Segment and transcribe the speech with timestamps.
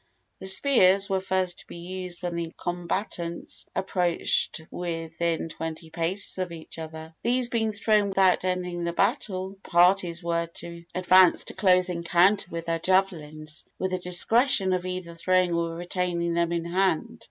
[0.39, 6.51] The spears were first to be used when the combatants approached within twenty paces of
[6.51, 7.13] each other.
[7.21, 12.49] These being thrown without ending the battle, the parties were to advance to close encounter
[12.49, 17.19] with their javelins, with the discretion of either throwing or retaining them in hand.